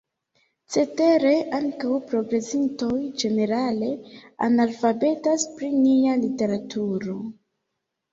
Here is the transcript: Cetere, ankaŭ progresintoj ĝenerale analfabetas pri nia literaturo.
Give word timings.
Cetere, 0.75 1.33
ankaŭ 1.57 1.97
progresintoj 2.13 2.95
ĝenerale 3.23 3.89
analfabetas 4.47 5.45
pri 5.61 5.69
nia 5.83 6.17
literaturo. 6.23 7.19